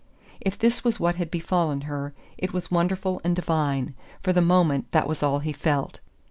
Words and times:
If 0.39 0.57
this 0.57 0.83
was 0.83 0.99
what 0.99 1.17
had 1.17 1.29
befallen 1.29 1.81
her 1.81 2.15
it 2.35 2.53
was 2.53 2.71
wonderful 2.71 3.21
and 3.23 3.35
divine: 3.35 3.93
for 4.23 4.33
the 4.33 4.41
moment 4.41 4.91
that 4.93 5.07
was 5.07 5.21
all 5.21 5.37
he 5.37 5.53
felt. 5.53 5.99